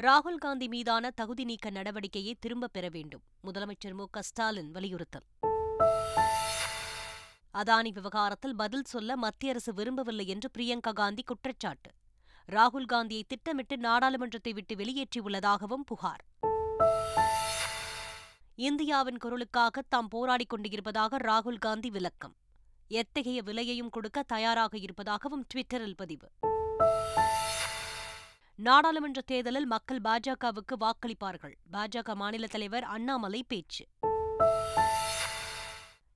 ராகுல் 0.02 0.34
காந்தி 0.34 0.68
மீதான 0.68 1.10
தகுதி 1.10 1.44
நீக்க 1.44 1.70
நடவடிக்கையை 1.70 2.32
திரும்பப் 2.38 2.72
பெற 2.72 2.88
வேண்டும். 2.88 3.22
முதலமைச்சர் 3.44 3.94
மு 3.94 4.04
க 4.10 4.22
ஸ்டாலின் 4.22 4.70
வலியுறுத்தல். 4.70 5.24
அதானி 7.54 7.92
விவகாரத்தில் 7.92 8.56
பதில் 8.56 8.84
சொல்ல 8.84 9.16
மத்திய 9.16 9.52
அரசு 9.52 9.74
விரும்பவில்லை 9.74 10.26
என்று 10.26 10.50
பிரியங்கா 10.58 10.92
காந்தி 10.92 11.22
குற்றச்சாட்டு. 11.22 11.90
ராகுல் 12.52 12.86
காந்தியை 12.86 13.24
திட்டமிட்டு 13.28 13.76
நாடாளுமன்றத்தை 13.76 14.52
விட்டு 14.52 14.74
வெளியேற்றியுள்ளதாகவும் 14.74 15.84
புகார். 15.86 16.24
இந்தியாவின் 18.64 19.16
குரலுக்காக 19.24 19.78
தாம் 19.88 20.08
போராடிக் 20.10 20.46
கொண்டிருப்பதாக 20.48 21.16
ராகுல் 21.16 21.58
காந்தி 21.58 21.90
விளக்கம். 21.90 22.36
எத்தகைய 22.88 23.42
விலையையும் 23.42 23.90
கொடுக்க 23.90 24.22
தயாராக 24.22 24.78
இருப்பதாகவும் 24.78 25.46
ட்விட்டரில் 25.54 25.96
பதிவு. 25.96 26.30
நாடாளுமன்ற 28.54 29.20
தேர்தலில் 29.20 29.66
மக்கள் 29.66 30.00
பாஜகவுக்கு 30.04 30.74
வாக்களிப்பார்கள். 30.80 31.54
பாஜக 31.72 32.14
மாநில 32.14 32.46
தலைவர் 32.46 32.84
அண்ணாமலை 32.84 33.44
பேச்சு. 33.48 33.86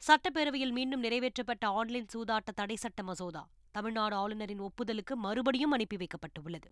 சட்டப்பேரவையில் 0.07 0.71
மீண்டும் 0.71 1.02
நிறைவேற்றப்பட்ட 1.02 1.64
ஆன்லைன் 1.67 2.07
சூதாட்ட 2.14 2.52
தடை 2.55 2.76
சட்ட 2.76 3.02
மசோதா 3.02 3.49
தமிழ்நாடு 3.71 4.17
ஆளுநரின் 4.17 4.61
ஒப்புதலுக்கு 4.61 5.14
மறுபடியும் 5.14 5.71
அனுப்பி 5.71 5.97
வைக்கப்பட்டுள்ளது. 5.97 6.69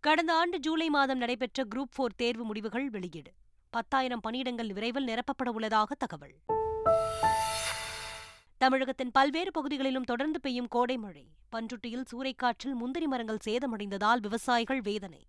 கடந்த 0.00 0.34
ஆண்டு 0.34 0.60
ஜூலை 0.60 0.88
மாதம் 0.88 1.18
நடைபெற்ற 1.18 1.64
குரூப் 1.74 1.94
போர் 1.94 2.14
தேர்வு 2.14 2.44
முடிவுகள் 2.44 2.90
வெளியீடு. 2.90 3.32
பத்தாயிரம் 3.70 4.20
பணியிடங்கள் 4.28 4.72
விரைவில் 4.72 5.06
நிரப்பப்பட 5.06 5.48
உள்ளதாக 5.52 5.94
தகவல். 5.94 6.34
தமிழகத்தின் 8.58 9.10
பல்வேறு 9.12 9.50
பகுதிகளிலும் 9.50 10.04
தொடர்ந்து 10.04 10.40
பெய்யும் 10.40 10.68
கோடை 10.68 10.96
மழை. 10.96 11.28
பன்ருட்டியில் 11.56 12.04
சூறைக்காற்றில் 12.12 12.74
முந்திரி 12.74 13.06
மரங்கள் 13.06 13.38
சேதமடைந்ததால் 13.44 14.20
விவசாயிகள் 14.20 14.80
வேதனை. 14.80 15.26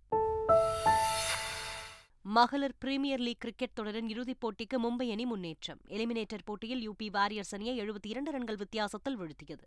மகளிர் 2.21 2.77
பிரீமியர் 2.79 3.19
லீக் 3.19 3.39
கிரிக்கெட் 3.39 3.74
தொடரின் 3.74 4.10
இறுதிப் 4.10 4.48
போட்டிக்கு 4.48 4.77
மும்பை 4.77 5.12
அணி 5.12 5.25
முன்னேற்றம். 5.25 5.79
எலிமினேட்டர் 5.88 6.43
போட்டியில் 6.45 6.89
யூபி 6.89 7.07
வாரியர்ஸ் 7.07 7.55
அணியை 7.55 7.79
எழுபத்தி 7.79 8.07
இரண்டு 8.07 8.31
ரன்கள் 8.31 8.55
வித்தியாசத்தில் 8.55 9.19
வீழ்த்தியது. 9.19 9.63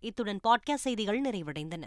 இத்துடன் 0.00 0.40
பாட்காஸ்ட் 0.48 0.74
செய்திகள் 0.74 1.20
நிறைவடைந்தன. 1.20 1.82